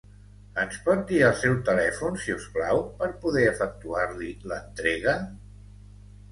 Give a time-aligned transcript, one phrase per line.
[0.61, 5.19] Ens pot dir el seu telèfon, si us plau, per poder efectuar-li l'entrega?